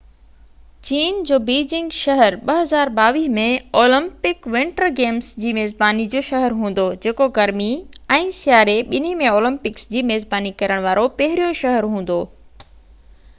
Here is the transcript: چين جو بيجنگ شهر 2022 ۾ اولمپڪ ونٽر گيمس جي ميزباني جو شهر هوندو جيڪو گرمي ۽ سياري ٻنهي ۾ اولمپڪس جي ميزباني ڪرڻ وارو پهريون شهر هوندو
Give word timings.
چين 0.87 1.17
جو 1.31 1.37
بيجنگ 1.49 1.91
شهر 1.97 2.37
2022 2.49 3.25
۾ 3.39 3.43
اولمپڪ 3.83 4.47
ونٽر 4.57 4.87
گيمس 5.01 5.29
جي 5.45 5.51
ميزباني 5.59 6.07
جو 6.15 6.23
شهر 6.31 6.55
هوندو 6.65 6.87
جيڪو 7.07 7.27
گرمي 7.39 7.69
۽ 8.21 8.33
سياري 8.41 8.77
ٻنهي 8.93 9.13
۾ 9.23 9.31
اولمپڪس 9.37 9.87
جي 9.97 10.03
ميزباني 10.13 10.55
ڪرڻ 10.63 10.85
وارو 10.91 11.07
پهريون 11.23 11.57
شهر 11.65 11.89
هوندو 11.97 12.19